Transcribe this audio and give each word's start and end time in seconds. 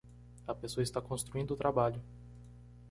A 0.47 0.55
pessoa 0.55 0.81
está 0.81 0.99
construindo 0.99 1.51
o 1.51 1.55
trabalho. 1.55 2.01